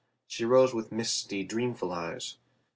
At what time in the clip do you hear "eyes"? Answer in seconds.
1.91-2.37